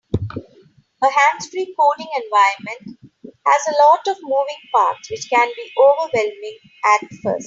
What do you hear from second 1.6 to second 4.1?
coding environment has a lot